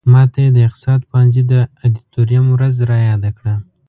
[0.13, 1.53] ماته یې د اقتصاد پوهنځي د
[1.85, 3.53] ادیتوریم ورځ را یاده کړه.